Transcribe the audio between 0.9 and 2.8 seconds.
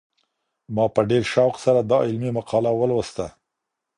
په ډېر شوق سره دا علمي مقاله